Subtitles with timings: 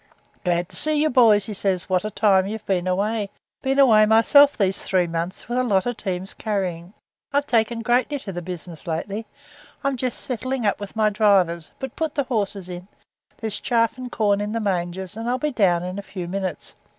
[0.43, 3.29] 'Glad to see you, boys,' he says; 'what a time you've been away!
[3.61, 6.93] Been away myself these three months with a lot of teams carrying.
[7.31, 9.27] I've taken greatly to the business lately.
[9.83, 12.87] I'm just settling up with my drivers, but put the horses in,
[13.37, 16.73] there's chaff and corn in the mangers, and I'll be down in a few minutes.